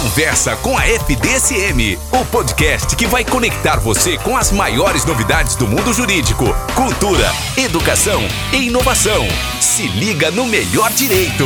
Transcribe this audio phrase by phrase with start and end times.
[0.00, 5.68] Conversa com a FDSM, o podcast que vai conectar você com as maiores novidades do
[5.68, 9.28] mundo jurídico, cultura, educação e inovação.
[9.60, 11.44] Se liga no melhor direito.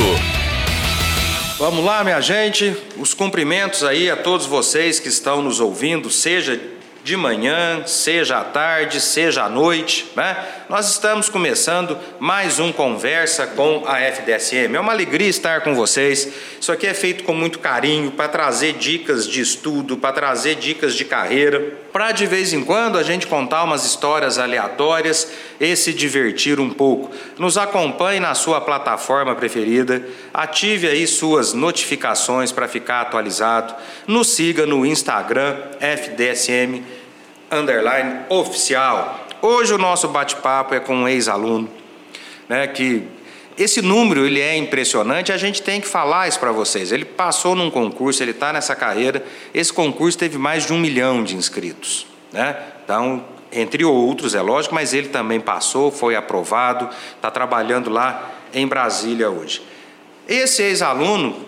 [1.59, 2.77] Vamos lá, minha gente.
[2.97, 6.61] Os cumprimentos aí a todos vocês que estão nos ouvindo, seja
[7.05, 10.43] de manhã, seja à tarde, seja à noite, né?
[10.71, 14.75] Nós estamos começando mais um Conversa com a FDSM.
[14.75, 16.33] É uma alegria estar com vocês.
[16.59, 20.95] Isso aqui é feito com muito carinho para trazer dicas de estudo, para trazer dicas
[20.95, 25.31] de carreira, para de vez em quando a gente contar umas histórias aleatórias
[25.61, 27.15] e se divertir um pouco.
[27.39, 33.77] Nos acompanhe na sua plataforma preferida, ative aí suas notificações para ficar atualizado,
[34.09, 36.83] nos siga no Instagram FDSM
[37.49, 39.29] underline oficial.
[39.41, 41.71] Hoje o nosso bate-papo é com um ex-aluno,
[42.49, 43.07] né, que
[43.57, 46.91] esse número ele é impressionante, a gente tem que falar isso para vocês.
[46.91, 49.25] Ele passou num concurso, ele está nessa carreira.
[49.53, 52.57] Esse concurso teve mais de um milhão de inscritos, né?
[52.85, 58.67] Então, entre outros, é lógico, mas ele também passou, foi aprovado, está trabalhando lá em
[58.67, 59.63] Brasília hoje.
[60.29, 61.47] Esse ex-aluno,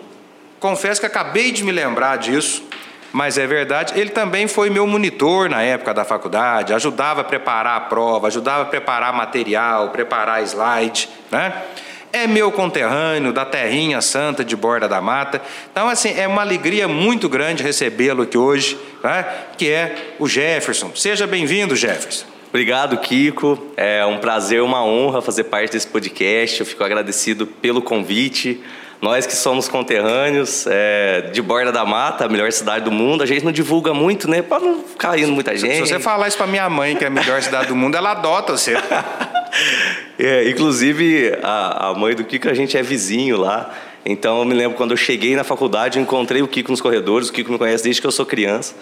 [0.59, 2.63] confesso que acabei de me lembrar disso,
[3.11, 7.77] mas é verdade, ele também foi meu monitor na época da faculdade, ajudava a preparar
[7.77, 11.63] a prova, ajudava a preparar material, preparar slide, né?
[12.11, 15.41] É meu conterrâneo da terrinha santa de Borda da Mata.
[15.71, 19.25] Então, assim, é uma alegria muito grande recebê-lo aqui hoje, né?
[19.57, 20.91] que é o Jefferson.
[20.95, 22.25] Seja bem-vindo, Jefferson.
[22.49, 23.71] Obrigado, Kiko.
[23.75, 26.61] É um prazer, uma honra fazer parte desse podcast.
[26.61, 28.63] Eu fico agradecido pelo convite.
[28.99, 33.27] Nós que somos conterrâneos é, de Borda da Mata, a melhor cidade do mundo, a
[33.27, 34.41] gente não divulga muito, né?
[34.41, 35.75] Para não ficar indo muita gente.
[35.75, 38.11] Se você falar isso para minha mãe, que é a melhor cidade do mundo, ela
[38.11, 38.73] adota você.
[40.17, 43.71] é, inclusive, a, a mãe do Kiko, a gente é vizinho lá.
[44.03, 47.29] Então, eu me lembro quando eu cheguei na faculdade, eu encontrei o Kiko nos corredores.
[47.29, 48.73] O Kiko me conhece desde que eu sou criança.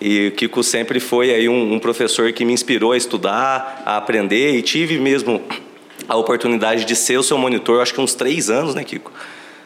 [0.00, 3.96] E o Kiko sempre foi aí um, um professor que me inspirou a estudar, a
[3.96, 4.56] aprender.
[4.56, 5.40] E tive mesmo
[6.08, 9.12] a oportunidade de ser o seu monitor, acho que uns três anos, né, Kiko?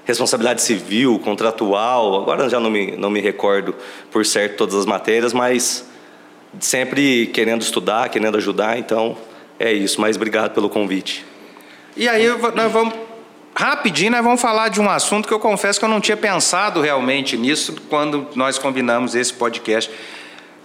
[0.04, 3.74] Responsabilidade civil, contratual, agora já não me, não me recordo
[4.10, 5.88] por certo todas as matérias, mas
[6.60, 9.16] sempre querendo estudar, querendo ajudar, então
[9.58, 10.00] é isso.
[10.00, 11.24] Mas obrigado pelo convite.
[11.96, 12.94] E aí nós vamos
[13.54, 16.80] rapidinho nós vamos falar de um assunto que eu confesso que eu não tinha pensado
[16.80, 19.90] realmente nisso quando nós combinamos esse podcast.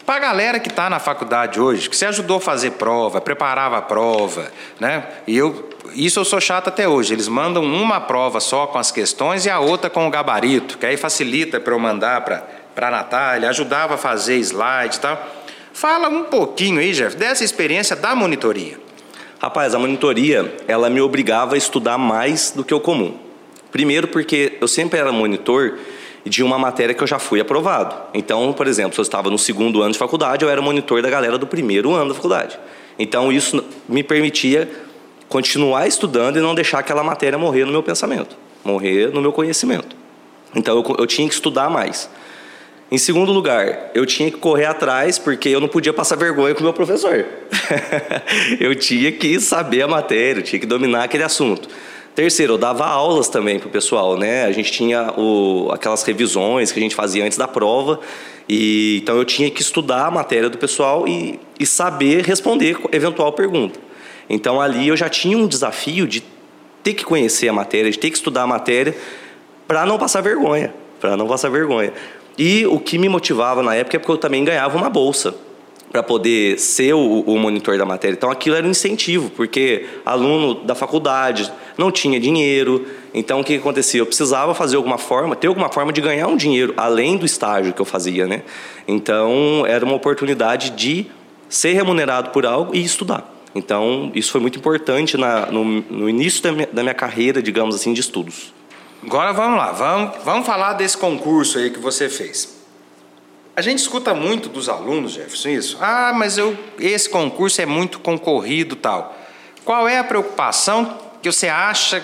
[0.05, 3.77] Para a galera que está na faculdade hoje, que você ajudou a fazer prova, preparava
[3.77, 5.05] a prova, né?
[5.27, 7.13] E eu, isso eu sou chato até hoje.
[7.13, 10.85] Eles mandam uma prova só com as questões e a outra com o gabarito, que
[10.85, 15.27] aí facilita para eu mandar para a Natália, ajudava a fazer slide e tal.
[15.73, 18.79] Fala um pouquinho aí, Jeff, dessa experiência da monitoria.
[19.39, 23.17] Rapaz, a monitoria, ela me obrigava a estudar mais do que o comum.
[23.71, 25.77] Primeiro porque eu sempre era monitor
[26.25, 27.95] de uma matéria que eu já fui aprovado.
[28.13, 31.09] Então, por exemplo, se eu estava no segundo ano de faculdade, eu era monitor da
[31.09, 32.59] galera do primeiro ano da faculdade.
[32.97, 34.69] Então, isso me permitia
[35.29, 39.95] continuar estudando e não deixar aquela matéria morrer no meu pensamento, morrer no meu conhecimento.
[40.55, 42.09] Então, eu, eu tinha que estudar mais.
[42.91, 46.61] Em segundo lugar, eu tinha que correr atrás porque eu não podia passar vergonha com
[46.61, 47.23] o meu professor.
[48.59, 51.69] eu tinha que saber a matéria, eu tinha que dominar aquele assunto.
[52.15, 54.43] Terceiro, eu dava aulas também para o pessoal, né?
[54.45, 57.99] A gente tinha o, aquelas revisões que a gente fazia antes da prova,
[58.47, 63.31] e então eu tinha que estudar a matéria do pessoal e, e saber responder eventual
[63.31, 63.79] pergunta.
[64.29, 66.23] Então ali eu já tinha um desafio de
[66.83, 68.95] ter que conhecer a matéria, de ter que estudar a matéria
[69.67, 71.93] para não passar vergonha, para não passar vergonha.
[72.37, 75.35] E o que me motivava na época é porque eu também ganhava uma bolsa
[75.91, 78.15] para poder ser o, o, monitor da matéria.
[78.15, 82.85] Então aquilo era um incentivo, porque aluno da faculdade não tinha dinheiro.
[83.13, 83.99] Então o que acontecia?
[83.99, 87.73] Eu precisava fazer alguma forma, ter alguma forma de ganhar um dinheiro além do estágio
[87.73, 88.43] que eu fazia, né?
[88.87, 91.07] Então era uma oportunidade de
[91.49, 93.38] ser remunerado por algo e estudar.
[93.53, 97.75] Então isso foi muito importante na, no, no início da minha, da minha carreira, digamos
[97.75, 98.53] assim, de estudos.
[99.03, 102.59] Agora vamos lá, vamos, vamos falar desse concurso aí que você fez.
[103.55, 105.77] A gente escuta muito dos alunos, Jefferson, isso.
[105.81, 109.17] Ah, mas eu, esse concurso é muito concorrido tal.
[109.65, 112.03] Qual é a preocupação que você acha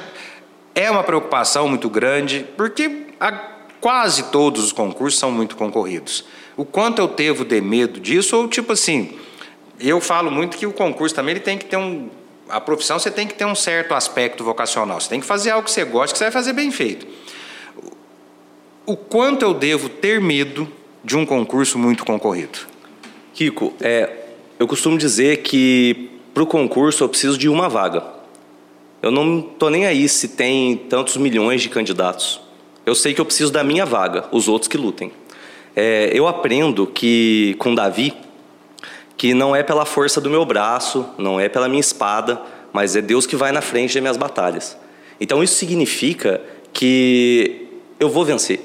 [0.73, 2.45] é uma preocupação muito grande?
[2.57, 3.31] Porque a,
[3.79, 6.25] quase todos os concursos são muito concorridos.
[6.57, 8.35] O quanto eu devo ter medo disso?
[8.35, 9.17] Ou tipo assim,
[9.79, 12.09] eu falo muito que o concurso também ele tem que ter um.
[12.47, 14.99] A profissão você tem que ter um certo aspecto vocacional.
[14.99, 17.07] Você tem que fazer algo que você gosta, que você vai fazer bem feito.
[18.85, 20.71] O quanto eu devo ter medo
[21.03, 22.59] de um concurso muito concorrido?
[23.33, 24.09] Kiko, é,
[24.59, 28.03] eu costumo dizer que para o concurso eu preciso de uma vaga.
[29.01, 32.39] Eu não estou nem aí se tem tantos milhões de candidatos.
[32.85, 35.11] Eu sei que eu preciso da minha vaga, os outros que lutem.
[35.75, 38.13] É, eu aprendo que com Davi
[39.17, 42.41] que não é pela força do meu braço, não é pela minha espada,
[42.73, 44.77] mas é Deus que vai na frente das minhas batalhas.
[45.19, 46.41] Então isso significa
[46.73, 47.67] que
[47.99, 48.59] eu vou vencer.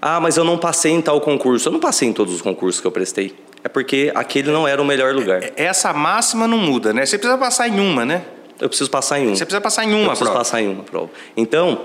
[0.00, 1.68] Ah, mas eu não passei em tal concurso.
[1.68, 3.34] Eu não passei em todos os concursos que eu prestei.
[3.62, 5.42] É porque aquele não era o melhor lugar.
[5.42, 7.06] É, essa máxima não muda, né?
[7.06, 8.22] Você precisa passar em uma, né?
[8.60, 9.36] Eu preciso passar em uma.
[9.36, 10.38] Você precisa passar em uma eu preciso prova.
[10.38, 11.10] passar em uma prova.
[11.34, 11.80] Então,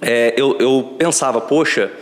[0.00, 1.92] é, eu, eu pensava, poxa,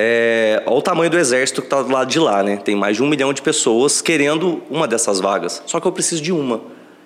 [0.00, 2.56] é, olha o tamanho do exército que está do lado de lá, né?
[2.56, 5.60] Tem mais de um milhão de pessoas querendo uma dessas vagas.
[5.66, 6.60] Só que eu preciso de uma.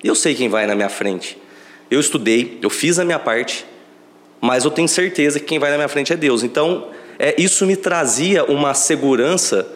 [0.05, 1.39] E eu sei quem vai na minha frente.
[1.91, 3.65] Eu estudei, eu fiz a minha parte,
[4.43, 6.43] mas eu tenho certeza que quem vai na minha frente é Deus.
[6.43, 9.67] Então, é, isso me trazia uma segurança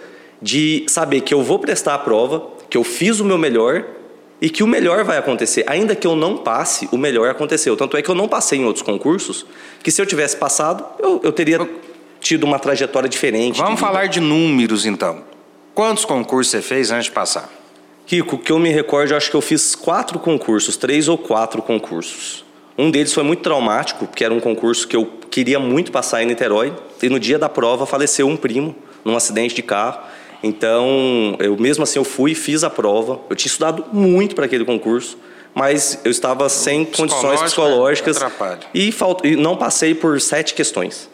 [0.42, 3.82] de saber que eu vou prestar a prova, que eu fiz o meu melhor
[4.42, 5.64] e que o melhor vai acontecer.
[5.66, 7.78] Ainda que eu não passe, o melhor aconteceu.
[7.78, 9.46] Tanto é que eu não passei em outros concursos,
[9.82, 11.66] que se eu tivesse passado, eu, eu teria
[12.20, 13.58] tido uma trajetória diferente.
[13.58, 15.24] Vamos de falar de números então.
[15.74, 17.50] Quantos concursos você fez antes de passar?
[18.06, 21.60] Rico, que eu me recordo, eu acho que eu fiz quatro concursos, três ou quatro
[21.60, 22.44] concursos.
[22.78, 26.26] Um deles foi muito traumático, porque era um concurso que eu queria muito passar em
[26.26, 26.72] Niterói,
[27.02, 30.00] e no dia da prova faleceu um primo num acidente de carro.
[30.42, 33.20] Então, eu mesmo assim eu fui e fiz a prova.
[33.28, 35.18] Eu tinha estudado muito para aquele concurso,
[35.54, 38.18] mas eu estava sem condições psicológicas
[38.72, 39.24] e, falt...
[39.24, 41.08] e não passei por sete questões.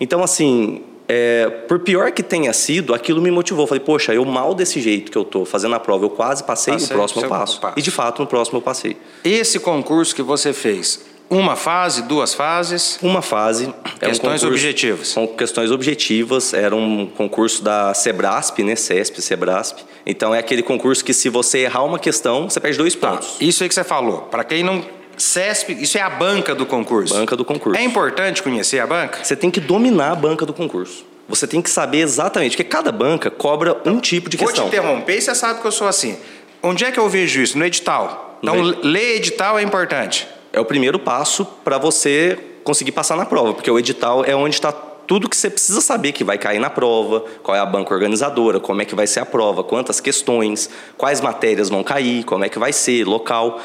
[0.00, 3.66] Então, assim, é, por pior que tenha sido, aquilo me motivou.
[3.66, 6.74] Falei, poxa, eu mal desse jeito que eu tô fazendo a prova, eu quase passei,
[6.74, 7.60] Passei, o próximo eu passo.
[7.60, 7.74] passa.
[7.78, 8.96] E de fato, no próximo eu passei.
[9.24, 13.66] Esse concurso que você fez, uma fase, duas fases, Uma fase.
[13.66, 15.12] um Questões concurso- objetivas.
[15.12, 16.54] Com questões objetivas.
[16.54, 18.74] Era um concurso da Sebrasp, né?
[18.74, 19.78] CESP, Sebrasp.
[20.06, 23.36] Então é aquele concurso que se você errar uma questão, você perde dois Tá, pontos.
[23.40, 24.22] isso aí que você falou.
[24.22, 24.82] Para quem não.
[25.22, 27.14] CESP, isso é a banca do concurso.
[27.14, 27.78] Banca do concurso.
[27.78, 29.22] É importante conhecer a banca?
[29.22, 31.04] Você tem que dominar a banca do concurso.
[31.28, 34.66] Você tem que saber exatamente, porque cada banca cobra um tipo de Vou te questão.
[34.66, 36.18] interromper e você sabe que eu sou assim.
[36.62, 37.56] Onde é que eu vejo isso?
[37.56, 38.38] No edital.
[38.42, 40.26] Então, No ler edital é importante.
[40.52, 44.56] É o primeiro passo para você conseguir passar na prova, porque o edital é onde
[44.56, 47.92] está tudo que você precisa saber que vai cair na prova, qual é a banca
[47.92, 52.44] organizadora, como é que vai ser a prova, quantas questões, quais matérias vão cair, como
[52.44, 53.60] é que vai ser, local.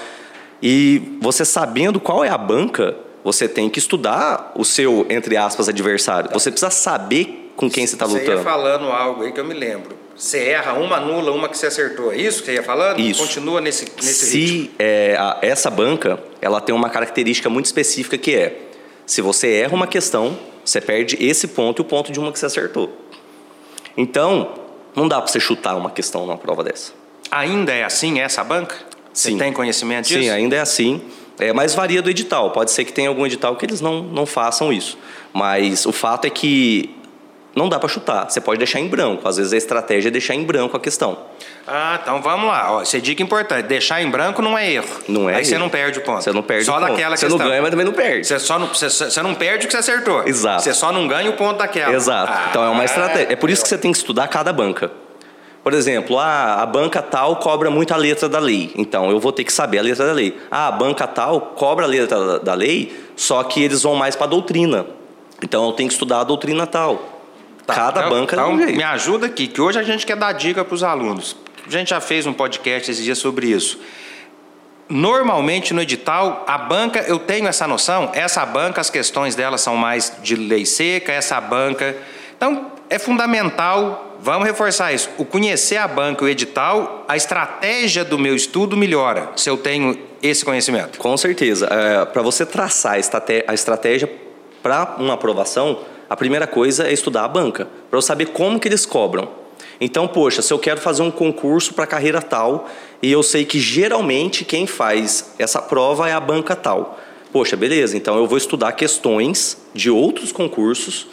[0.61, 5.67] E você sabendo qual é a banca, você tem que estudar o seu, entre aspas,
[5.69, 6.29] adversário.
[6.33, 8.43] Você precisa saber com quem você está Você ia lutando.
[8.43, 9.95] falando algo aí que eu me lembro.
[10.15, 12.11] Você erra uma, anula uma que você acertou.
[12.13, 12.99] É isso que você ia falando?
[12.99, 13.19] Isso.
[13.21, 14.65] Continua nesse, nesse ritmo.
[14.65, 18.57] Se é, a- essa banca, ela tem uma característica muito específica que é,
[19.05, 22.39] se você erra uma questão, você perde esse ponto e o ponto de uma que
[22.39, 22.89] você acertou.
[23.97, 24.53] Então,
[24.95, 26.93] não dá para você chutar uma questão numa prova dessa.
[27.31, 28.75] Ainda é assim essa banca?
[29.15, 29.38] Você Sim.
[29.38, 30.19] tem conhecimento disso?
[30.19, 31.01] Sim, ainda é assim.
[31.39, 32.51] É, mas varia do edital.
[32.51, 34.97] Pode ser que tenha algum edital que eles não, não façam isso.
[35.33, 36.94] Mas o fato é que
[37.56, 38.29] não dá para chutar.
[38.29, 39.27] Você pode deixar em branco.
[39.27, 41.17] Às vezes a estratégia é deixar em branco a questão.
[41.67, 42.73] Ah, então vamos lá.
[42.73, 43.65] Ó, Isso é dica importante.
[43.65, 44.88] Deixar em branco não é erro.
[45.07, 45.63] Não é Aí você erro.
[45.63, 46.21] não perde o ponto.
[46.23, 46.91] Você não perde Só o ponto.
[46.91, 47.38] daquela Você questão.
[47.39, 48.27] não ganha, mas também não perde.
[48.27, 50.27] Você, só não, você, você não perde o que você acertou.
[50.27, 50.62] Exato.
[50.63, 51.94] Você só não ganha o ponto daquela.
[51.94, 52.31] Exato.
[52.33, 53.31] Ah, então é uma estratégia.
[53.31, 54.91] É por isso que você tem que estudar cada banca.
[55.65, 58.71] Por exemplo, ah, a banca tal cobra muito a letra da lei.
[58.75, 60.38] Então eu vou ter que saber a letra da lei.
[60.51, 64.27] Ah, a banca tal cobra a letra da, lei, só que eles vão mais para
[64.27, 64.85] a doutrina.
[65.44, 67.23] Então eu tenho que estudar a doutrina tal.
[67.65, 68.77] Tá, cada então, banca então, é jeito.
[68.77, 71.36] me ajuda aqui, que hoje a gente quer dar dica para os alunos.
[71.65, 73.79] A gente já fez um podcast esses dias sobre isso.
[74.88, 79.75] Normalmente no edital, a banca, eu tenho essa noção, essa banca, as questões dela são
[79.75, 81.98] mais de lei seca, essa banca.
[82.38, 88.18] Então, é fundamental, vamos reforçar isso, o conhecer a banca, o edital, a estratégia do
[88.18, 90.98] meu estudo melhora, se eu tenho esse conhecimento.
[90.98, 91.68] Com certeza.
[92.12, 92.96] para você traçar
[93.48, 94.12] a estratégia
[94.62, 98.68] para uma aprovação, a primeira coisa é estudar a banca, para eu saber como que
[98.68, 99.27] eles cobram.
[99.80, 102.70] Então, poxa, se eu quero fazer um concurso para carreira tal,
[103.01, 106.98] e eu sei que geralmente quem faz essa prova é a banca tal.
[107.32, 111.08] Poxa, beleza, então eu vou estudar questões de outros concursos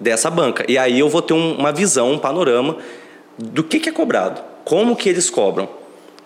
[0.00, 0.64] dessa banca.
[0.66, 2.76] E aí eu vou ter um- uma visão, um panorama
[3.38, 5.68] do que, que é cobrado, como que eles cobram.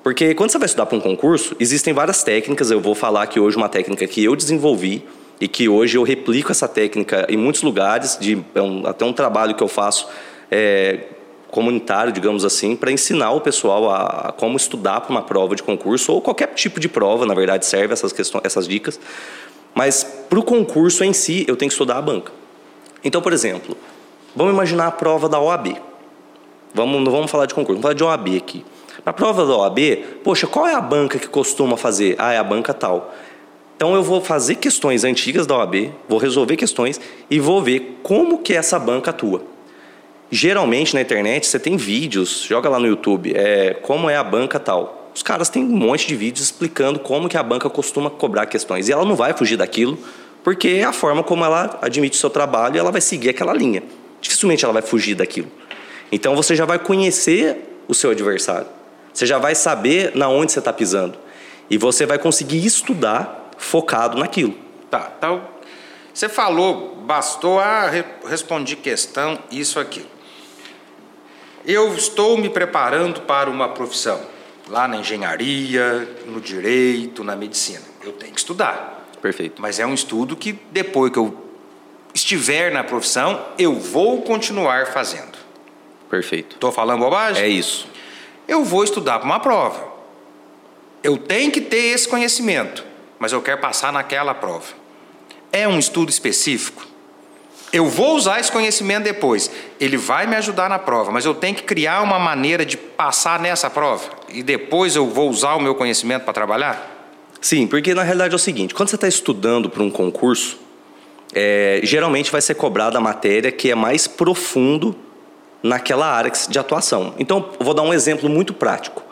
[0.03, 2.71] Porque quando você vai estudar para um concurso, existem várias técnicas.
[2.71, 5.05] Eu vou falar aqui hoje uma técnica que eu desenvolvi
[5.41, 9.13] e que hoje eu replico essa técnica em muitos lugares, de, é um- até um
[9.13, 10.07] trabalho que eu faço
[10.51, 11.01] é,
[11.51, 15.63] comunitário, digamos assim, para ensinar o pessoal a, a como estudar para uma prova de
[15.63, 19.01] concurso ou qualquer tipo de prova, na verdade, serve essas, questões, essas dicas.
[19.75, 22.31] Mas para o concurso em si, eu tenho que estudar a banca.
[23.05, 23.77] Então, por exemplo,
[24.35, 25.77] vamos imaginar a prova da OAB.
[26.73, 28.65] Vamos, não vamos falar de concurso, vamos falar de OAB aqui.
[29.05, 29.79] Na prova da OAB,
[30.25, 32.17] poxa, qual é a banca que costuma fazer?
[32.19, 33.15] Ah, é a banca tal.
[33.77, 38.39] Então eu vou fazer questões antigas da OAB, vou resolver questões e vou ver como
[38.39, 39.43] que essa banca atua.
[40.31, 44.59] Geralmente na internet você tem vídeos, joga lá no YouTube, é, como é a banca
[44.59, 45.11] tal.
[45.15, 48.89] Os caras têm um monte de vídeos explicando como que a banca costuma cobrar questões.
[48.89, 49.99] E ela não vai fugir daquilo,
[50.45, 53.83] porque é a forma como ela admite o seu trabalho ela vai seguir aquela linha.
[54.21, 55.51] Dificilmente ela vai fugir daquilo.
[56.13, 58.69] Então você já vai conhecer o seu adversário.
[59.13, 61.19] Você já vai saber na onde você está pisando.
[61.71, 64.55] E você vai conseguir estudar focado naquilo.
[64.91, 65.43] Tá, então
[66.13, 67.91] você falou, bastou, ah,
[68.29, 70.07] respondi questão, isso aqui.
[71.67, 74.21] Eu estou me preparando para uma profissão,
[74.69, 77.83] lá na engenharia, no direito, na medicina.
[78.05, 78.94] Eu tenho que estudar.
[79.25, 79.63] Perfeito.
[79.63, 81.35] Mas é um estudo que depois que eu
[82.13, 85.39] estiver na profissão, eu vou continuar fazendo.
[86.11, 86.57] Perfeito.
[86.57, 87.43] Estou falando bobagem?
[87.43, 87.89] É isso.
[88.47, 89.83] Eu vou estudar para uma prova.
[91.03, 92.85] Eu tenho que ter esse conhecimento,
[93.19, 94.75] mas eu quero passar naquela prova.
[95.51, 96.87] É um estudo específico?
[97.73, 99.51] Eu vou usar esse conhecimento depois.
[99.81, 103.41] Ele vai me ajudar na prova, mas eu tenho que criar uma maneira de passar
[103.41, 106.94] nessa prova e depois eu vou usar o meu conhecimento para trabalhar?
[107.45, 110.59] Sim, porque na realidade é o seguinte: quando você está estudando para um concurso,
[111.35, 114.97] é, geralmente vai ser cobrada a matéria que é mais profundo
[115.63, 117.15] naquela área de atuação.
[117.19, 119.03] Então, vou dar um exemplo muito prático.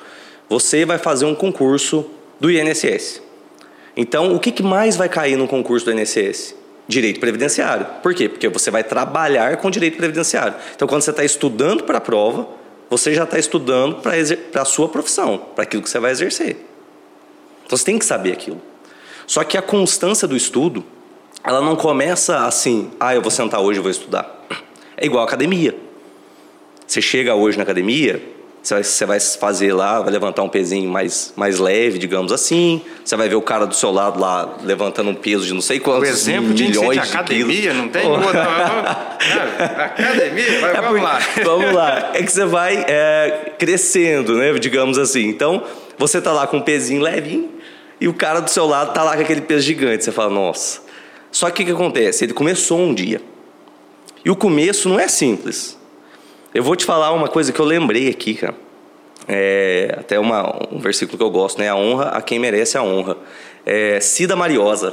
[0.48, 2.06] Você vai fazer um concurso
[2.40, 3.20] do INSS.
[3.94, 6.54] Então, o que, que mais vai cair no concurso do INSS?
[6.88, 7.86] Direito previdenciário.
[8.02, 8.30] Por quê?
[8.30, 10.54] Porque você vai trabalhar com direito previdenciário.
[10.74, 12.48] Então, quando você está estudando para a prova,
[12.88, 16.71] você já está estudando para a sua profissão, para aquilo que você vai exercer.
[17.64, 18.60] Então, você tem que saber aquilo.
[19.26, 20.84] Só que a constância do estudo,
[21.44, 24.46] ela não começa assim, ah, eu vou sentar hoje e vou estudar.
[24.96, 25.76] É igual a academia.
[26.86, 28.22] Você chega hoje na academia,
[28.62, 32.80] você vai fazer lá, vai levantar um pezinho mais, mais leve, digamos assim.
[33.04, 35.80] Você vai ver o cara do seu lado lá levantando um peso de não sei
[35.80, 38.06] quantos o exemplo milhões de, de academia, não tem?
[38.06, 38.14] Oh.
[39.82, 41.18] academia, vai, é vamos porque, lá.
[41.44, 42.10] Vamos lá.
[42.14, 44.52] É que você vai é, crescendo, né?
[44.54, 45.26] Digamos assim.
[45.26, 45.64] Então,
[45.98, 47.50] você tá lá com um pezinho levinho
[48.00, 50.04] e o cara do seu lado tá lá com aquele peso gigante.
[50.04, 50.80] Você fala, nossa.
[51.32, 52.24] Só que o que acontece?
[52.24, 53.20] Ele começou um dia.
[54.24, 55.76] E o começo não é simples.
[56.54, 58.54] Eu vou te falar uma coisa que eu lembrei aqui, cara.
[59.26, 61.70] É, até uma, um versículo que eu gosto, né?
[61.70, 63.16] A honra a quem merece a honra.
[63.64, 64.92] É, Cida Mariosa.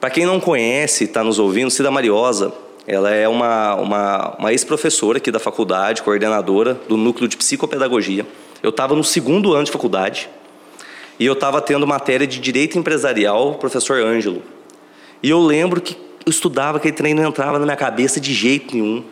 [0.00, 2.52] Para quem não conhece, está nos ouvindo, Cida Mariosa,
[2.88, 8.26] ela é uma, uma, uma ex-professora aqui da faculdade, coordenadora do núcleo de psicopedagogia.
[8.62, 10.28] Eu estava no segundo ano de faculdade
[11.20, 14.42] e eu estava tendo matéria de direito empresarial, professor Ângelo.
[15.22, 18.74] E eu lembro que eu estudava, aquele treino não entrava na minha cabeça de jeito
[18.74, 19.04] nenhum.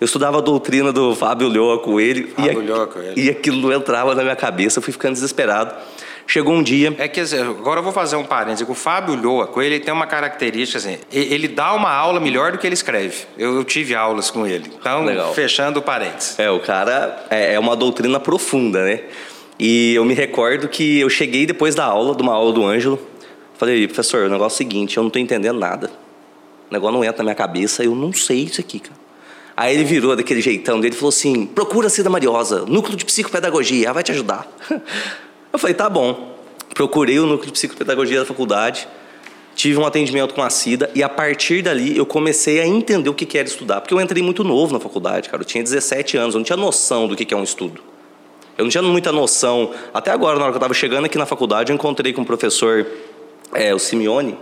[0.00, 3.20] Eu estudava a doutrina do Fábio Lhoa com ele, Fábio e, Lhoa com ele.
[3.20, 5.74] e aquilo não entrava na minha cabeça, eu fui ficando desesperado.
[6.26, 6.94] Chegou um dia.
[6.98, 8.68] É que agora eu vou fazer um parênteses.
[8.68, 12.58] O Fábio Lhoa, com ele tem uma característica assim: ele dá uma aula melhor do
[12.58, 13.24] que ele escreve.
[13.38, 14.70] Eu, eu tive aulas com ele.
[14.78, 15.32] Então, Legal.
[15.32, 16.38] fechando o parênteses.
[16.38, 19.04] É, o cara é, é uma doutrina profunda, né?
[19.58, 23.00] E eu me recordo que eu cheguei depois da aula, de uma aula do Ângelo,
[23.56, 25.90] falei, professor, o negócio é o seguinte, eu não estou entendendo nada.
[26.68, 29.05] O negócio não entra na minha cabeça, eu não sei isso aqui, cara.
[29.56, 33.04] Aí ele virou daquele jeitão dele e falou assim: procura a Cida Mariosa, núcleo de
[33.04, 34.46] psicopedagogia, ela vai te ajudar.
[35.52, 36.36] Eu falei: tá bom.
[36.74, 38.86] Procurei o núcleo de psicopedagogia da faculdade,
[39.54, 43.14] tive um atendimento com a Cida e a partir dali eu comecei a entender o
[43.14, 43.80] que era estudar.
[43.80, 45.42] Porque eu entrei muito novo na faculdade, cara.
[45.42, 47.80] Eu tinha 17 anos, eu não tinha noção do que é um estudo.
[48.58, 49.72] Eu não tinha muita noção.
[49.94, 52.26] Até agora, na hora que eu estava chegando aqui na faculdade, eu encontrei com o
[52.26, 52.86] professor,
[53.54, 54.36] é, o Simeone,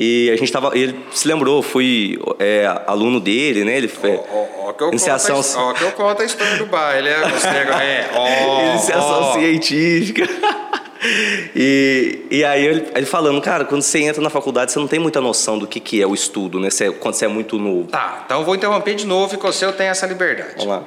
[0.00, 0.78] e a gente tava.
[0.78, 3.76] Ele se lembrou, fui é, aluno dele, né?
[3.76, 4.14] Ele foi.
[4.14, 5.42] Ó, ó, que eu iniciação.
[5.42, 9.22] Conto a, ó, que eu conto a história do baile, é, você, é, ó, Iniciação
[9.22, 9.32] ó.
[9.32, 10.22] científica.
[11.56, 15.00] e, e aí ele, ele, falando, cara, quando você entra na faculdade, você não tem
[15.00, 16.70] muita noção do que, que é o estudo, né?
[16.70, 17.88] Você, quando você é muito novo.
[17.88, 20.52] Tá, então eu vou interromper de novo e com você eu tenho essa liberdade.
[20.58, 20.84] Vamos lá.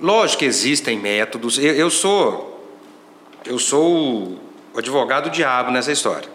[0.00, 1.58] Lógico que existem métodos.
[1.58, 2.52] Eu, eu sou.
[3.44, 4.38] Eu sou
[4.72, 6.33] o advogado diabo nessa história.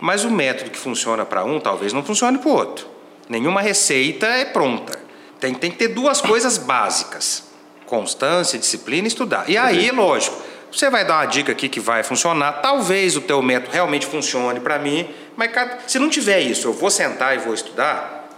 [0.00, 2.86] Mas o método que funciona para um talvez não funcione para o outro.
[3.28, 4.98] Nenhuma receita é pronta.
[5.40, 7.44] Tem, tem que ter duas coisas básicas:
[7.86, 9.48] constância, disciplina e estudar.
[9.48, 10.36] E aí, lógico,
[10.70, 12.60] você vai dar uma dica aqui que vai funcionar.
[12.60, 15.50] Talvez o teu método realmente funcione para mim, mas
[15.86, 18.28] se não tiver isso, eu vou sentar e vou estudar,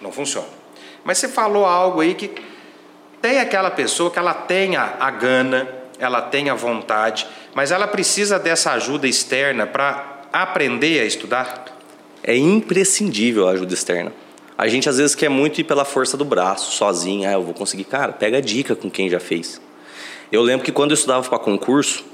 [0.00, 0.48] não funciona.
[1.04, 2.30] Mas você falou algo aí que
[3.20, 8.72] tem aquela pessoa que ela tenha a gana, ela tenha vontade, mas ela precisa dessa
[8.72, 11.76] ajuda externa para aprender a estudar?
[12.22, 14.12] É imprescindível a ajuda externa.
[14.56, 17.28] A gente às vezes quer muito ir pela força do braço, sozinho.
[17.28, 17.84] Ah, eu vou conseguir.
[17.84, 19.60] Cara, pega dica com quem já fez.
[20.30, 22.04] Eu lembro que quando eu estudava para concurso,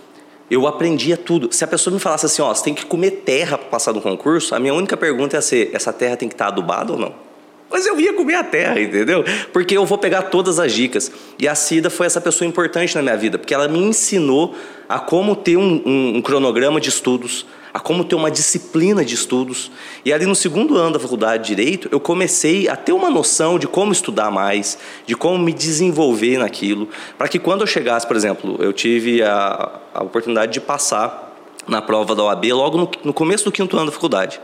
[0.50, 1.48] eu aprendia tudo.
[1.52, 4.00] Se a pessoa me falasse assim, ó, você tem que comer terra para passar no
[4.00, 6.98] concurso, a minha única pergunta ia ser: essa terra tem que estar tá adubada ou
[6.98, 7.26] não?
[7.68, 9.24] Mas eu ia comer a terra, entendeu?
[9.52, 11.10] Porque eu vou pegar todas as dicas.
[11.38, 14.54] E a Cida foi essa pessoa importante na minha vida, porque ela me ensinou
[14.88, 17.44] a como ter um, um, um cronograma de estudos,
[17.76, 19.70] a como ter uma disciplina de estudos.
[20.02, 23.58] E ali no segundo ano da faculdade de Direito, eu comecei a ter uma noção
[23.58, 28.16] de como estudar mais, de como me desenvolver naquilo, para que quando eu chegasse, por
[28.16, 31.36] exemplo, eu tive a, a oportunidade de passar
[31.68, 34.40] na prova da OAB logo no, no começo do quinto ano da faculdade.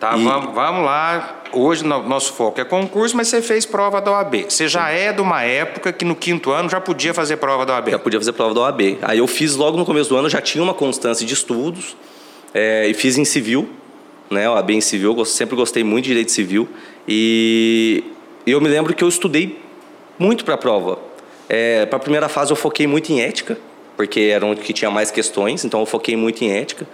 [0.00, 1.42] Tá, E- vamos, vamos lá.
[1.52, 4.46] Hoje no- nosso foco é concurso, mas você fez prova da OAB.
[4.48, 7.74] Você já é de uma época que no quinto ano já podia fazer prova da
[7.74, 7.90] OAB.
[7.90, 8.98] Já podia fazer prova da OAB.
[9.02, 11.94] Aí eu fiz logo no começo do ano, já tinha uma constância de estudos,
[12.54, 13.68] é, e fiz em civil,
[14.30, 14.48] né?
[14.48, 16.68] OAB em civil, eu sempre gostei muito de direito civil.
[17.06, 18.04] E
[18.46, 19.58] eu me lembro que eu estudei
[20.18, 20.98] muito para a prova.
[21.48, 23.58] É, para a primeira fase eu foquei muito em ética,
[23.96, 26.86] porque era onde que tinha mais questões, então eu foquei muito em ética.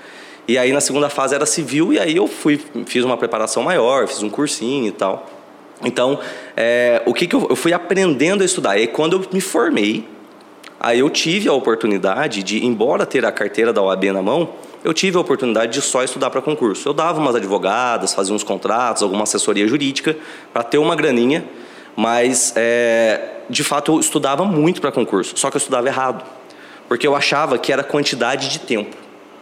[0.49, 4.09] E aí na segunda fase era civil, e aí eu fui, fiz uma preparação maior,
[4.09, 5.31] fiz um cursinho e tal.
[5.85, 6.19] Então,
[6.57, 8.79] é, o que, que eu, eu fui aprendendo a estudar?
[8.79, 10.05] E quando eu me formei,
[10.83, 14.49] Aí eu tive a oportunidade de, embora ter a carteira da OAB na mão,
[14.83, 16.89] eu tive a oportunidade de só estudar para concurso.
[16.89, 20.17] Eu dava umas advogadas, fazia uns contratos, alguma assessoria jurídica
[20.53, 21.45] para ter uma graninha,
[21.95, 26.25] mas é, de fato eu estudava muito para concurso, só que eu estudava errado,
[26.89, 28.97] porque eu achava que era quantidade de tempo.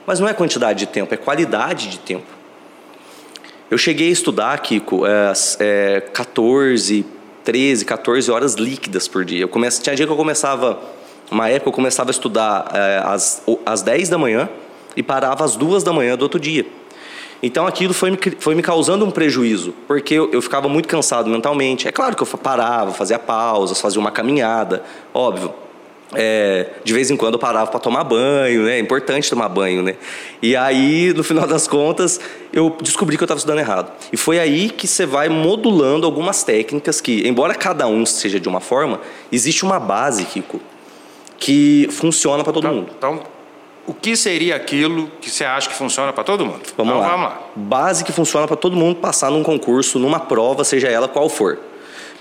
[0.06, 2.26] Mas não é quantidade de tempo, é qualidade de tempo.
[3.70, 7.04] Eu cheguei a estudar, Kiko, é, é, 14,
[7.44, 9.42] 13, 14 horas líquidas por dia.
[9.42, 10.80] Eu comece, tinha dia que eu começava,
[11.30, 14.48] uma época eu começava a estudar é, às, às 10 da manhã
[14.98, 16.66] e parava às 2 da manhã do outro dia.
[17.40, 21.30] Então aquilo foi me, foi me causando um prejuízo, porque eu, eu ficava muito cansado
[21.30, 21.86] mentalmente.
[21.86, 24.82] É claro que eu parava, fazia pausas, fazia uma caminhada,
[25.14, 25.54] óbvio.
[26.14, 28.76] É, de vez em quando eu parava para tomar banho, né?
[28.76, 29.94] É importante tomar banho, né?
[30.42, 32.18] E aí, no final das contas,
[32.50, 33.92] eu descobri que eu estava estudando errado.
[34.10, 38.48] E foi aí que você vai modulando algumas técnicas que, embora cada um seja de
[38.48, 39.00] uma forma,
[39.30, 40.58] existe uma base, Kiko,
[41.38, 42.90] que funciona para todo Então, mundo.
[42.96, 43.22] então,
[43.88, 46.60] o que seria aquilo que você acha que funciona para todo mundo?
[46.76, 47.08] Vamos então, lá.
[47.08, 47.42] vamos lá.
[47.56, 51.58] Base que funciona para todo mundo passar num concurso, numa prova, seja ela qual for.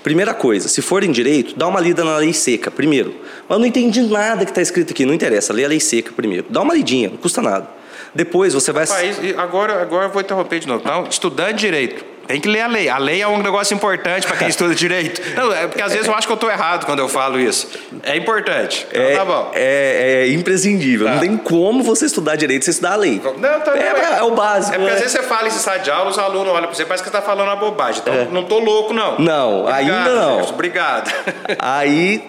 [0.02, 3.14] Primeira coisa, se for em direito, dá uma lida na lei seca primeiro.
[3.46, 6.10] Mas eu não entendi nada que está escrito aqui, não interessa, lê a lei seca
[6.10, 6.46] primeiro.
[6.48, 7.68] Dá uma lidinha, não custa nada.
[8.14, 8.86] Depois você vai.
[9.22, 10.80] E agora, agora eu vou interromper de novo.
[10.82, 12.02] Então, estudante de direito.
[12.28, 12.88] Tem que ler a lei.
[12.88, 15.20] A lei é um negócio importante para quem estuda direito.
[15.34, 17.66] Não, é porque às vezes eu acho que eu estou errado quando eu falo isso.
[18.04, 18.86] É importante.
[18.90, 19.50] Então, É, tá bom.
[19.54, 21.06] é- é imprescindível.
[21.06, 21.14] Tá.
[21.14, 23.20] Não tem como você estudar direito sem estudar a lei.
[23.24, 24.74] Não, tá, é, é o básico.
[24.74, 24.96] É porque né?
[24.96, 27.10] às vezes você fala em sala de aula, os alunos olham para você, parece que
[27.10, 28.02] você está falando uma bobagem.
[28.02, 29.14] Então, não tô louco, não.
[29.14, 29.20] É.
[29.20, 30.36] Não, ainda não.
[30.36, 31.10] Gerson, obrigado.
[31.58, 32.22] Aí,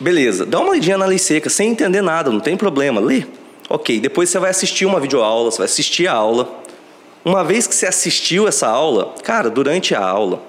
[0.00, 0.44] beleza.
[0.44, 3.00] Dá uma lidinha na lei seca, sem entender nada, não tem problema.
[3.00, 3.24] Lê.
[3.70, 6.63] Ok, depois você vai assistir uma videoaula, você vai assistir a aula.
[7.24, 10.42] Uma vez que você assistiu essa aula, cara, durante a aula,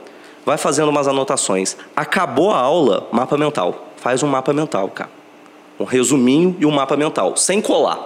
[0.45, 1.77] vai fazendo umas anotações.
[1.95, 3.93] Acabou a aula, mapa mental.
[3.97, 5.09] Faz um mapa mental, cara.
[5.79, 7.97] Um resuminho e um mapa mental, sem colar.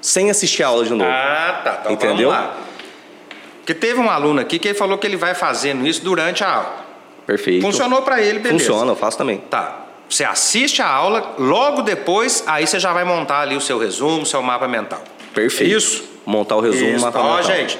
[0.00, 1.08] Sem assistir a aula de novo.
[1.08, 1.78] Ah, tá.
[1.82, 2.30] Então Entendeu?
[2.30, 2.56] vamos lá.
[3.58, 6.52] Porque teve um aluno aqui que ele falou que ele vai fazendo isso durante a
[6.52, 6.84] aula.
[7.24, 7.62] Perfeito.
[7.62, 8.64] Funcionou para ele, beleza.
[8.64, 9.38] Funciona, eu faço também.
[9.38, 9.82] Tá.
[10.08, 14.22] Você assiste a aula, logo depois, aí você já vai montar ali o seu resumo,
[14.22, 15.00] o seu mapa mental.
[15.32, 15.72] Perfeito.
[15.72, 16.11] É isso?
[16.24, 17.04] Montar o resumo, Isso.
[17.04, 17.78] mapa Ó, gente,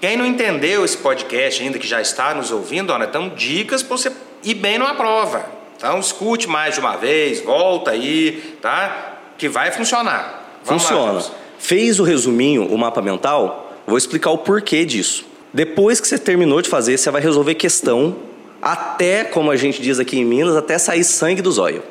[0.00, 3.96] quem não entendeu esse podcast ainda, que já está nos ouvindo, olha, então dicas para
[3.96, 5.44] você ir bem numa prova.
[5.76, 9.18] Então escute mais de uma vez, volta aí, tá?
[9.36, 10.60] Que vai funcionar.
[10.64, 11.12] Vamos lá, Funciona.
[11.20, 11.34] Gilson.
[11.58, 13.72] Fez o resuminho, o mapa mental?
[13.86, 15.26] Vou explicar o porquê disso.
[15.52, 18.16] Depois que você terminou de fazer, você vai resolver questão
[18.62, 21.82] até, como a gente diz aqui em Minas, até sair sangue do zóio.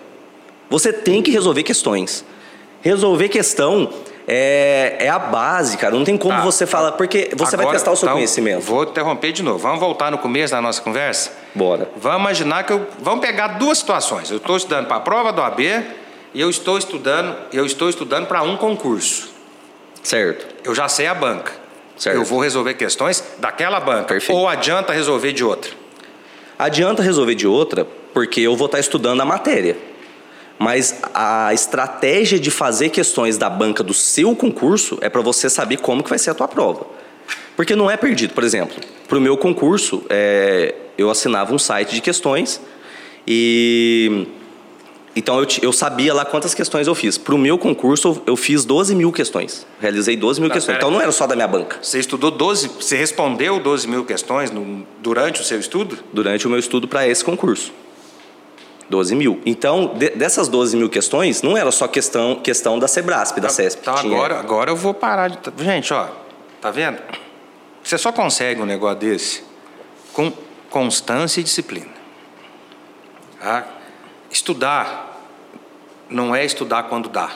[0.69, 2.23] Você tem que resolver questões.
[2.81, 3.89] Resolver questão
[4.31, 5.95] é, é a base, cara.
[5.95, 6.41] Não tem como Tá.
[6.41, 8.61] você falar, porque você vai Agora, testar o seu então, conhecimento.
[8.61, 9.57] Vou interromper de novo.
[9.57, 11.31] Vamos voltar no começo da nossa conversa?
[11.55, 11.89] Bora.
[11.97, 12.85] Vamos imaginar que eu.
[12.99, 14.29] Vamos pegar duas situações.
[14.29, 15.83] Eu estou estudando para a prova do AB
[16.33, 19.29] e eu estou estudando, eu estou estudando para um concurso.
[20.03, 20.45] Certo.
[20.63, 21.51] Eu já sei a banca.
[21.97, 22.15] Certo.
[22.15, 24.03] Eu vou resolver questões daquela banca.
[24.05, 24.37] Perfeito.
[24.37, 25.71] Ou adianta resolver de outra.
[26.57, 29.75] Adianta resolver de outra, porque eu vou estar estudando a matéria.
[30.59, 35.77] Mas a estratégia de fazer questões da banca do seu concurso é para você saber
[35.77, 36.85] como que vai ser a tua prova.
[37.55, 38.33] Porque não é perdido.
[38.33, 38.75] Por exemplo,
[39.07, 42.59] para o meu concurso, é, eu assinava um site de questões
[43.25, 44.27] e...
[45.15, 47.17] Então eu, eu sabia lá quantas questões eu fiz.
[47.17, 49.65] Para o meu concurso, eu fiz 12 mil questões.
[49.81, 50.77] Realizei 12 mil Tá, questões.
[50.77, 51.77] Então não era só da minha banca.
[51.81, 52.69] Você estudou 12.
[52.79, 55.97] Você respondeu 12 mil questões no- durante o seu estudo?
[56.13, 57.73] durante o meu estudo para esse concurso.
[58.89, 59.39] 12 mil.
[59.45, 63.81] Então, de- dessas 12 mil questões, não era só questão, questão da Sebrasp, da CESP.
[63.81, 65.37] Então Tinha- agora, agora eu vou parar de.
[65.63, 66.07] Gente, ó,
[66.59, 66.97] tá vendo?
[67.83, 69.43] Você só consegue um negócio desse
[70.13, 70.31] com
[70.69, 71.87] constância e disciplina.
[73.39, 73.65] Tá?
[74.29, 75.07] Estudar
[76.09, 77.29] não é estudar quando dá.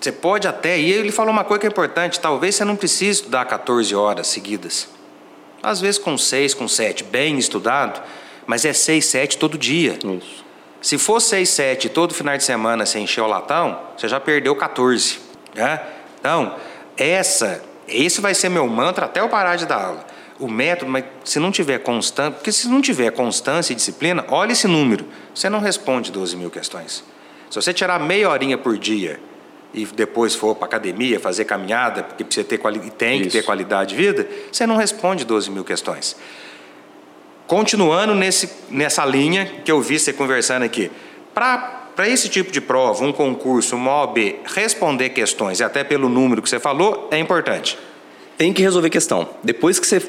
[0.00, 3.10] Você pode até, e ele falou uma coisa que é importante, talvez você não precise
[3.20, 4.88] estudar 14 horas seguidas.
[5.60, 8.00] Às vezes com 6, com 7, bem estudado,
[8.46, 9.98] mas é 6, 7 todo dia.
[10.04, 10.44] Isso.
[10.80, 14.54] Se for 6, 7 todo final de semana você encher o latão, você já perdeu
[14.54, 15.18] 14.
[15.54, 15.80] Né?
[16.20, 16.54] Então,
[16.96, 20.06] essa, esse vai ser meu mantra até eu parar de dar aula.
[20.38, 24.52] O método, mas se não tiver constância, porque se não tiver constância e disciplina, olha
[24.52, 27.02] esse número, você não responde 12 mil questões.
[27.50, 29.18] Se você tirar meia horinha por dia
[29.74, 33.30] e depois for para academia fazer caminhada, porque precisa ter quali tem Isso.
[33.30, 36.16] que ter qualidade de vida, você não responde 12 mil questões.
[37.48, 40.90] Continuando nesse, nessa linha que eu vi você conversando aqui,
[41.34, 46.42] para esse tipo de prova, um concurso, uma OAB, responder questões, e até pelo número
[46.42, 47.78] que você falou, é importante.
[48.36, 49.30] Tem que resolver questão.
[49.42, 50.06] Depois que você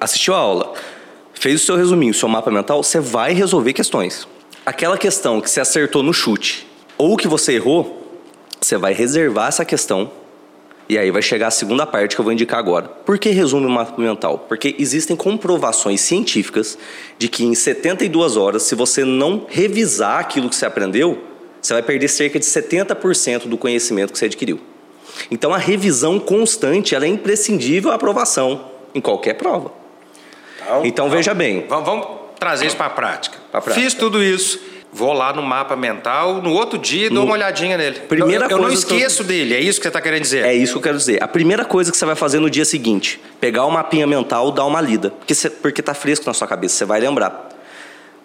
[0.00, 0.72] assistiu a aula,
[1.34, 4.26] fez o seu resuminho, o seu mapa mental, você vai resolver questões.
[4.64, 8.18] Aquela questão que você acertou no chute ou que você errou,
[8.58, 10.10] você vai reservar essa questão
[10.88, 12.88] e aí vai chegar a segunda parte que eu vou indicar agora.
[12.88, 14.46] Por que resume o mapa mental?
[14.48, 16.78] Porque existem comprovações científicas
[17.18, 21.22] de que em 72 horas, se você não revisar aquilo que você aprendeu,
[21.60, 24.58] você vai perder cerca de 70% do conhecimento que você adquiriu.
[25.30, 29.72] Então a revisão constante é imprescindível à aprovação em qualquer prova.
[30.62, 31.66] Então, então veja bem.
[31.68, 32.06] Vamos, vamos
[32.38, 33.36] trazer isso para a prática.
[33.50, 33.74] prática.
[33.74, 34.58] Fiz tudo isso
[34.90, 37.24] Vou lá no mapa mental, no outro dia dou no...
[37.26, 38.00] uma olhadinha nele.
[38.00, 39.24] Primeira eu, eu não esqueço tô...
[39.24, 40.44] dele, é isso que você está querendo dizer?
[40.44, 41.22] É isso que eu quero dizer.
[41.22, 44.64] A primeira coisa que você vai fazer no dia seguinte, pegar o mapinha mental, dar
[44.64, 45.10] uma lida.
[45.10, 47.48] Porque, você, porque tá fresco na sua cabeça, você vai lembrar.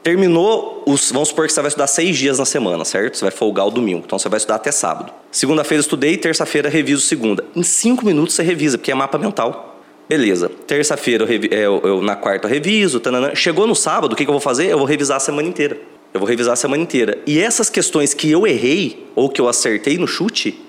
[0.02, 3.18] Terminou, os, vamos supor que você vai estudar seis dias na semana, certo?
[3.18, 5.14] Você vai folgar o domingo, então você vai estudar até sábado.
[5.32, 7.44] Segunda-feira estudei, terça-feira reviso segunda.
[7.56, 9.82] Em cinco minutos você revisa, porque é mapa mental.
[10.08, 10.50] Beleza.
[10.68, 13.00] Terça-feira, eu, eu, eu, na quarta eu reviso.
[13.00, 13.34] Tanana.
[13.34, 14.68] Chegou no sábado, o que, que eu vou fazer?
[14.68, 15.78] Eu vou revisar a semana inteira.
[16.14, 17.18] Eu vou revisar a semana inteira.
[17.26, 20.60] E essas questões que eu errei ou que eu acertei no chute,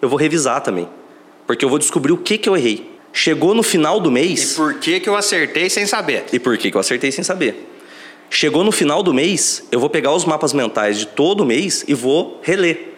[0.00, 0.88] eu vou revisar também.
[1.46, 2.88] Porque eu vou descobrir o que, que eu errei.
[3.12, 4.52] Chegou no final do mês.
[4.52, 6.24] E por que, que eu acertei sem saber?
[6.32, 7.68] E por que, que eu acertei sem saber?
[8.30, 11.84] Chegou no final do mês, eu vou pegar os mapas mentais de todo o mês
[11.86, 12.94] e vou reler.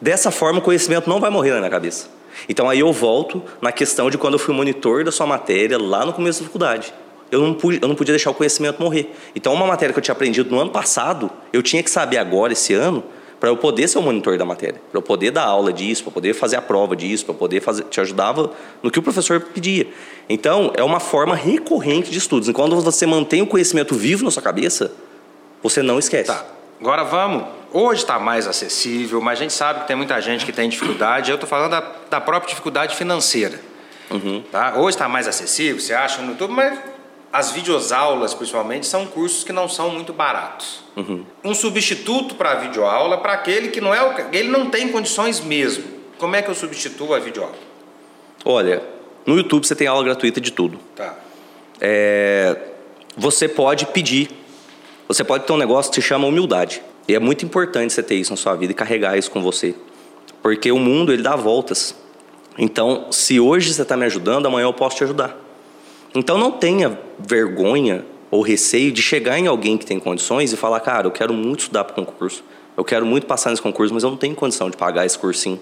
[0.00, 2.08] Dessa forma, o conhecimento não vai morrer na minha cabeça.
[2.48, 6.06] Então aí eu volto na questão de quando eu fui monitor da sua matéria lá
[6.06, 6.94] no começo da faculdade
[7.30, 9.12] eu não, pude, eu não podia deixar o conhecimento morrer.
[9.34, 12.52] Então, uma matéria que eu tinha aprendido no ano passado, eu tinha que saber agora,
[12.52, 13.04] esse ano,
[13.38, 16.12] para eu poder ser o monitor da matéria, para eu poder dar aula disso, para
[16.12, 18.50] poder fazer a prova disso, para poder fazer, te ajudava
[18.82, 19.86] no que o professor pedia.
[20.28, 22.48] Então, é uma forma recorrente de estudos.
[22.48, 24.92] Enquanto você mantém o conhecimento vivo na sua cabeça,
[25.62, 26.32] você não esquece.
[26.32, 26.44] Tá.
[26.80, 27.44] Agora vamos.
[27.72, 31.30] Hoje está mais acessível, mas a gente sabe que tem muita gente que tem dificuldade.
[31.30, 33.60] Eu estou falando da, da, própria dificuldade financeira.
[34.10, 34.42] Uhum.
[34.50, 34.74] Tá?
[34.76, 36.78] Hoje está mais acessível, você acha no YouTube, mas
[37.38, 40.80] as videoaulas, principalmente, são cursos que não são muito baratos.
[40.96, 41.24] Uhum.
[41.44, 45.40] Um substituto para a videoaula para aquele que não é o, ele não tem condições
[45.40, 45.84] mesmo.
[46.18, 47.54] Como é que eu substituo a videoaula?
[48.44, 48.82] Olha,
[49.24, 50.80] no YouTube você tem aula gratuita de tudo.
[50.96, 51.16] Tá.
[51.80, 52.56] É,
[53.16, 54.30] você pode pedir.
[55.06, 56.82] Você pode ter um negócio que se chama humildade.
[57.06, 59.76] E é muito importante você ter isso na sua vida e carregar isso com você.
[60.42, 61.94] Porque o mundo ele dá voltas.
[62.58, 65.47] Então, se hoje você está me ajudando, amanhã eu posso te ajudar.
[66.18, 70.80] Então não tenha vergonha ou receio de chegar em alguém que tem condições e falar,
[70.80, 72.42] cara, eu quero muito estudar para o concurso,
[72.76, 75.60] eu quero muito passar nesse concurso, mas eu não tenho condição de pagar esse cursinho.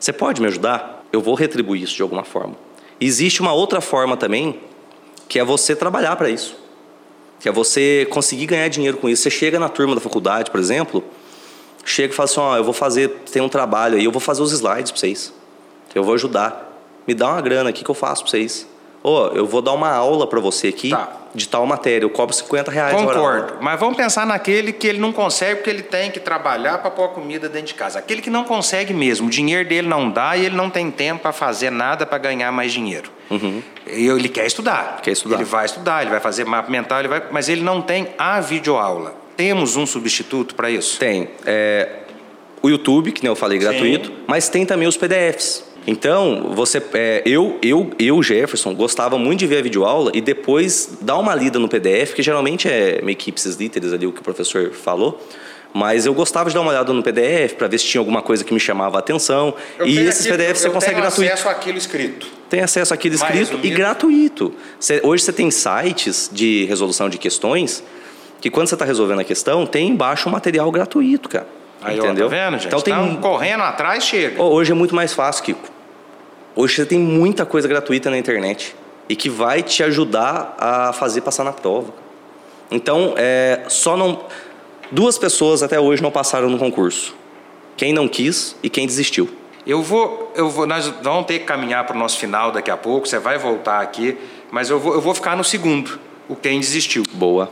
[0.00, 1.04] Você pode me ajudar?
[1.12, 2.54] Eu vou retribuir isso de alguma forma.
[2.98, 4.58] Existe uma outra forma também,
[5.28, 6.56] que é você trabalhar para isso.
[7.38, 9.22] Que é você conseguir ganhar dinheiro com isso.
[9.22, 11.04] Você chega na turma da faculdade, por exemplo,
[11.84, 14.20] chega e fala assim, ó, oh, eu vou fazer, tem um trabalho aí, eu vou
[14.20, 15.30] fazer os slides para vocês.
[15.94, 16.72] Eu vou ajudar.
[17.06, 18.66] Me dá uma grana aqui que eu faço para vocês
[19.04, 21.12] oh, eu vou dar uma aula para você aqui tá.
[21.34, 25.12] de tal matéria, eu cobro 50 reais Concordo, mas vamos pensar naquele que ele não
[25.12, 27.98] consegue porque ele tem que trabalhar para pôr a comida dentro de casa.
[27.98, 31.20] Aquele que não consegue mesmo, o dinheiro dele não dá e ele não tem tempo
[31.20, 33.10] para fazer nada para ganhar mais dinheiro.
[33.30, 33.62] Uhum.
[33.86, 35.00] Ele quer estudar.
[35.02, 35.36] Quer estudar.
[35.36, 38.40] Ele vai estudar, ele vai fazer mapa mental, ele vai, mas ele não tem a
[38.40, 39.14] videoaula.
[39.36, 40.98] Temos um substituto para isso?
[40.98, 41.28] Tem.
[41.44, 41.88] É,
[42.62, 44.16] o YouTube, que nem eu falei, gratuito, Sim.
[44.26, 45.73] mas tem também os PDFs.
[45.86, 50.98] Então, você, é, eu, eu, eu, Jefferson, gostava muito de ver a videoaula e depois
[51.00, 54.20] dar uma lida no PDF, que geralmente é meio que ipsis literis ali, o que
[54.20, 55.20] o professor falou.
[55.74, 58.44] Mas eu gostava de dar uma olhada no PDF para ver se tinha alguma coisa
[58.44, 59.52] que me chamava a atenção.
[59.76, 61.20] Eu e esses aqui, PDFs você consegue gratuito.
[61.20, 62.26] Tem acesso àquilo escrito.
[62.48, 64.54] Tem acesso àquilo escrito e gratuito.
[64.78, 67.82] Você, hoje você tem sites de resolução de questões
[68.40, 71.48] que quando você está resolvendo a questão, tem embaixo um material gratuito, cara.
[71.82, 72.26] Aí, Entendeu?
[72.26, 72.66] Ó, tá vendo, gente?
[72.68, 74.40] Então tem correndo atrás, chega.
[74.40, 75.73] Hoje é muito mais fácil, Kiko.
[76.56, 78.76] Hoje você tem muita coisa gratuita na internet
[79.08, 81.92] e que vai te ajudar a fazer passar na prova.
[82.70, 84.24] Então, é, só não.
[84.90, 87.14] Duas pessoas até hoje não passaram no concurso.
[87.76, 89.28] Quem não quis e quem desistiu.
[89.66, 92.76] Eu vou, eu vou, nós vamos ter que caminhar para o nosso final daqui a
[92.76, 93.08] pouco.
[93.08, 94.16] Você vai voltar aqui,
[94.50, 97.02] mas eu vou, eu vou ficar no segundo, o quem desistiu.
[97.14, 97.50] Boa.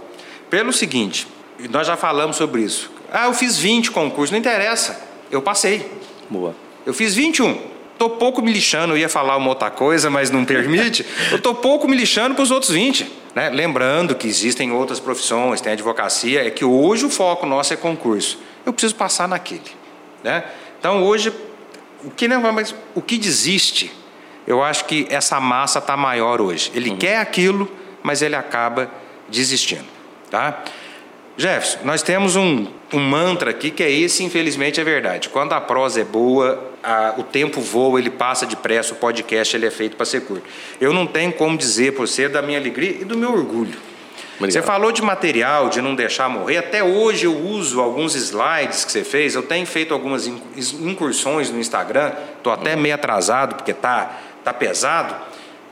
[0.48, 1.26] Pelo seguinte,
[1.70, 2.90] nós já falamos sobre isso.
[3.10, 5.02] Ah, eu fiz 20 concursos, não interessa.
[5.30, 5.90] Eu passei.
[6.30, 6.54] Boa.
[6.86, 7.71] Eu fiz 21.
[8.02, 11.06] Tô pouco me lixando, eu ia falar uma outra coisa, mas não permite.
[11.30, 13.08] eu tô pouco me lixando para os outros 20.
[13.32, 13.48] Né?
[13.48, 18.40] Lembrando que existem outras profissões, tem advocacia, é que hoje o foco nosso é concurso.
[18.66, 19.62] Eu preciso passar naquele.
[20.24, 20.42] Né?
[20.80, 21.32] Então hoje,
[22.02, 23.92] o que, não, mas o que desiste,
[24.48, 26.72] eu acho que essa massa está maior hoje.
[26.74, 26.96] Ele uhum.
[26.96, 27.70] quer aquilo,
[28.02, 28.90] mas ele acaba
[29.28, 29.86] desistindo.
[30.28, 30.64] Tá?
[31.42, 35.28] Jefferson, nós temos um, um mantra aqui que é esse, infelizmente, é verdade.
[35.28, 39.66] Quando a prosa é boa, a, o tempo voa, ele passa depressa, o podcast ele
[39.66, 40.44] é feito para ser curto.
[40.80, 43.76] Eu não tenho como dizer para você da minha alegria e do meu orgulho.
[44.36, 44.52] Obrigado.
[44.52, 46.58] Você falou de material, de não deixar morrer.
[46.58, 49.34] Até hoje eu uso alguns slides que você fez.
[49.34, 52.12] Eu tenho feito algumas incursões no Instagram.
[52.38, 55.12] Estou até meio atrasado porque tá, tá pesado.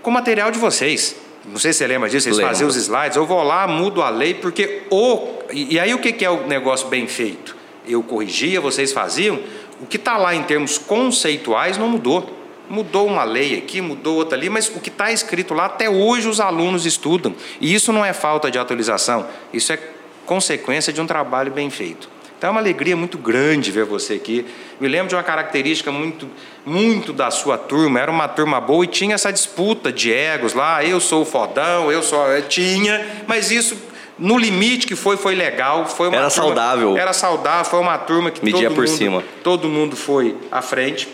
[0.02, 1.14] Com material de vocês.
[1.44, 2.52] Não sei se você lembra disso, vocês Lembro.
[2.52, 3.16] faziam os slides.
[3.16, 5.38] Eu vou lá, mudo a lei, porque o.
[5.50, 7.56] E, e aí o que é o negócio bem feito?
[7.86, 9.38] Eu corrigia, vocês faziam.
[9.80, 12.38] O que está lá em termos conceituais não mudou.
[12.68, 16.28] Mudou uma lei aqui, mudou outra ali, mas o que está escrito lá até hoje
[16.28, 17.34] os alunos estudam.
[17.60, 19.78] E isso não é falta de atualização, isso é
[20.24, 22.08] consequência de um trabalho bem feito.
[22.40, 24.46] Então é uma alegria muito grande ver você aqui.
[24.80, 26.26] Me lembro de uma característica muito,
[26.64, 28.00] muito da sua turma.
[28.00, 30.82] Era uma turma boa e tinha essa disputa de egos lá.
[30.82, 32.24] Eu sou o fodão, eu sou.
[32.48, 33.76] Tinha, mas isso
[34.18, 35.84] no limite que foi, foi legal.
[35.84, 36.96] Foi uma era turma, saudável.
[36.96, 39.24] Era saudável, foi uma turma que Media todo por mundo, cima.
[39.44, 41.10] todo mundo foi à frente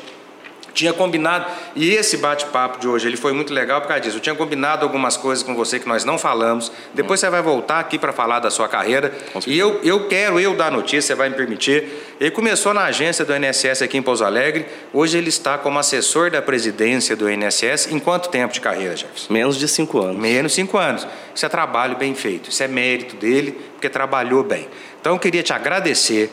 [0.76, 4.18] tinha combinado, e esse bate-papo de hoje ele foi muito legal por causa disso.
[4.18, 6.70] Eu tinha combinado algumas coisas com você que nós não falamos.
[6.92, 7.22] Depois hum.
[7.22, 9.12] você vai voltar aqui para falar da sua carreira.
[9.46, 11.88] E eu, eu quero eu dar notícia, você vai me permitir.
[12.20, 14.66] Ele começou na agência do INSS aqui em Pouso Alegre.
[14.92, 17.90] Hoje ele está como assessor da presidência do INSS.
[17.90, 19.32] Em quanto tempo de carreira, Jefferson?
[19.32, 20.16] Menos de cinco anos.
[20.16, 21.06] Menos de cinco anos.
[21.34, 22.50] Isso é trabalho bem feito.
[22.50, 24.68] Isso é mérito dele, porque trabalhou bem.
[25.00, 26.30] Então eu queria te agradecer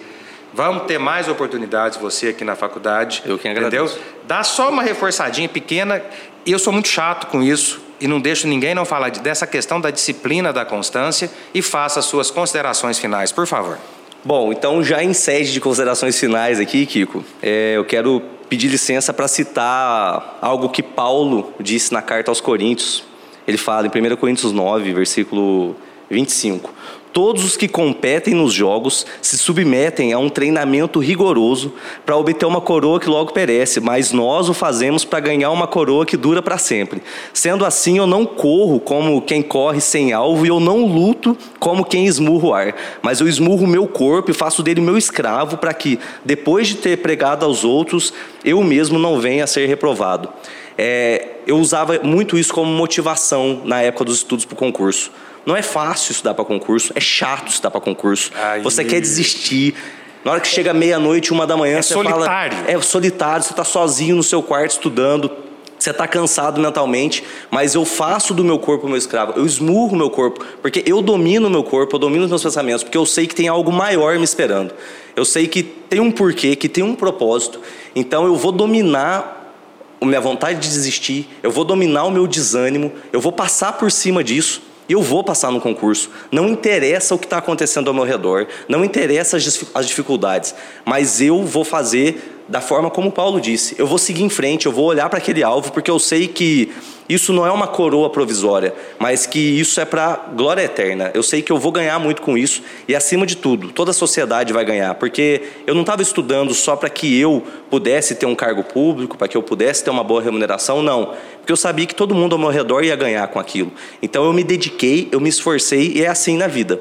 [0.54, 3.24] Vamos ter mais oportunidades você aqui na faculdade.
[3.26, 3.96] Eu que agradeço.
[3.96, 4.14] Entendeu?
[4.28, 6.02] Dá só uma reforçadinha pequena.
[6.46, 9.80] E eu sou muito chato com isso e não deixo ninguém não falar dessa questão
[9.80, 13.78] da disciplina, da constância e faça as suas considerações finais, por favor.
[14.26, 19.14] Bom, então já em sede de considerações finais aqui, Kiko, é, eu quero pedir licença
[19.14, 23.04] para citar algo que Paulo disse na carta aos Coríntios.
[23.48, 25.76] Ele fala em 1 Coríntios 9, versículo
[26.10, 26.74] 25.
[27.14, 31.72] Todos os que competem nos jogos se submetem a um treinamento rigoroso
[32.04, 36.08] para obter uma coroa que logo perece, mas nós o fazemos para ganhar uma coroa
[36.08, 37.04] que dura para sempre.
[37.32, 41.86] Sendo assim, eu não corro como quem corre sem alvo e eu não luto como
[41.86, 45.58] quem esmurra o ar, mas eu esmurro o meu corpo e faço dele meu escravo
[45.58, 48.12] para que, depois de ter pregado aos outros,
[48.44, 50.30] eu mesmo não venha a ser reprovado.
[50.76, 55.12] É, eu usava muito isso como motivação na época dos estudos para o concurso.
[55.46, 58.32] Não é fácil estudar para concurso, é chato estudar para concurso.
[58.64, 59.76] Você quer desistir.
[60.24, 62.58] Na hora que chega meia-noite, uma da manhã, é você solitário.
[62.58, 62.72] fala.
[62.72, 63.44] É solitário.
[63.44, 65.30] Você está sozinho no seu quarto estudando.
[65.78, 69.34] Você está cansado mentalmente, mas eu faço do meu corpo meu escravo.
[69.36, 72.84] Eu esmurro meu corpo, porque eu domino o meu corpo, eu domino os meus pensamentos,
[72.84, 74.74] porque eu sei que tem algo maior me esperando.
[75.14, 77.60] Eu sei que tem um porquê, que tem um propósito.
[77.94, 79.54] Então eu vou dominar
[80.00, 83.92] a minha vontade de desistir, eu vou dominar o meu desânimo, eu vou passar por
[83.92, 86.10] cima disso eu vou passar no concurso.
[86.32, 90.54] Não interessa o que está acontecendo ao meu redor, não interessa as dificuldades,
[90.86, 93.76] mas eu vou fazer da forma como Paulo disse.
[93.78, 96.72] Eu vou seguir em frente, eu vou olhar para aquele alvo, porque eu sei que
[97.08, 101.12] isso não é uma coroa provisória, mas que isso é para glória eterna.
[101.14, 103.94] Eu sei que eu vou ganhar muito com isso e, acima de tudo, toda a
[103.94, 108.36] sociedade vai ganhar, porque eu não estava estudando só para que eu pudesse ter um
[108.36, 111.14] cargo público, para que eu pudesse ter uma boa remuneração, não.
[111.40, 113.72] Porque eu sabia que todo mundo ao meu redor ia ganhar com aquilo.
[114.02, 116.80] Então eu me dediquei, eu me esforcei e é assim na vida.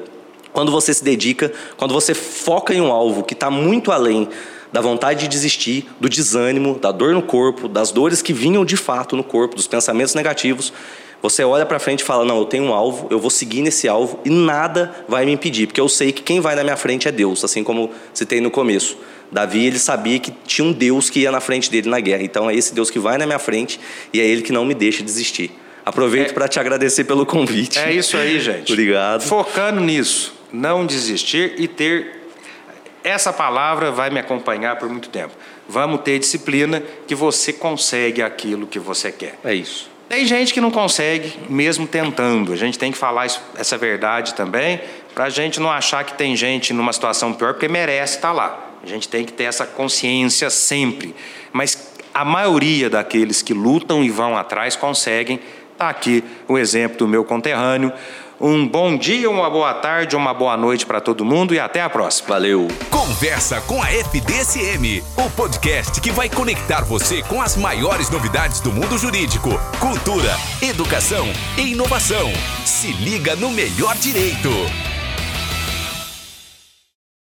[0.53, 4.29] Quando você se dedica, quando você foca em um alvo que está muito além
[4.73, 8.75] da vontade de desistir, do desânimo, da dor no corpo, das dores que vinham de
[8.75, 10.73] fato no corpo, dos pensamentos negativos.
[11.21, 13.87] Você olha para frente e fala: Não, eu tenho um alvo, eu vou seguir nesse
[13.87, 17.07] alvo e nada vai me impedir, porque eu sei que quem vai na minha frente
[17.07, 18.97] é Deus, assim como citei no começo.
[19.31, 22.49] Davi ele sabia que tinha um Deus que ia na frente dele na guerra, então
[22.49, 23.79] é esse Deus que vai na minha frente
[24.11, 25.51] e é ele que não me deixa desistir.
[25.85, 27.77] Aproveito é, para te agradecer pelo convite.
[27.77, 28.71] É isso aí, gente.
[28.73, 29.21] Obrigado.
[29.21, 32.12] Focando nisso, não desistir e ter
[33.03, 35.33] essa palavra vai me acompanhar por muito tempo.
[35.67, 39.37] Vamos ter disciplina que você consegue aquilo que você quer.
[39.43, 39.91] É isso.
[40.09, 42.53] Tem gente que não consegue, mesmo tentando.
[42.53, 44.79] A gente tem que falar isso, essa verdade também,
[45.13, 48.69] para a gente não achar que tem gente numa situação pior porque merece estar lá.
[48.83, 51.15] A gente tem que ter essa consciência sempre.
[51.51, 55.39] Mas a maioria daqueles que lutam e vão atrás conseguem.
[55.71, 57.91] Está aqui o exemplo do meu conterrâneo.
[58.45, 61.89] Um bom dia, uma boa tarde, uma boa noite para todo mundo e até a
[61.89, 62.27] próxima.
[62.27, 62.67] Valeu.
[62.89, 68.69] Conversa com a FDSM, o podcast que vai conectar você com as maiores novidades do
[68.69, 71.25] mundo jurídico, cultura, educação
[71.57, 72.33] e inovação.
[72.65, 74.49] Se liga no melhor direito.